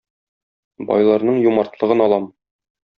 Байларның 0.89 1.39
юмартлыгын 1.45 2.05
алам. 2.11 2.31